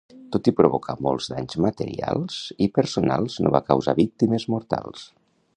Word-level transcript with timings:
Tot 0.35 0.47
i 0.51 0.53
provocar 0.59 0.95
molts 1.07 1.27
danys 1.33 1.59
materials 1.67 2.39
i 2.67 2.71
personals 2.81 3.39
no 3.45 3.55
va 3.59 3.65
causar 3.71 3.99
víctimes 4.05 4.51
mortals. 4.57 5.07